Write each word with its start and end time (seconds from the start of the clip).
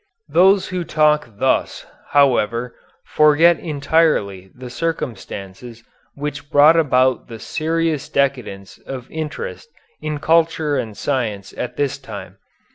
Those 0.29 0.69
who 0.69 0.83
talk 0.83 1.29
thus, 1.37 1.85
however, 2.09 2.73
forget 3.05 3.59
entirely 3.59 4.49
the 4.55 4.71
circumstances 4.71 5.83
which 6.15 6.49
brought 6.49 6.75
about 6.75 7.27
the 7.27 7.37
serious 7.37 8.09
decadence 8.09 8.79
of 8.79 9.11
interest 9.11 9.69
in 10.01 10.17
culture 10.17 10.75
and 10.75 10.97
science 10.97 11.53
at 11.55 11.77
this 11.77 11.99
time. 11.99 12.39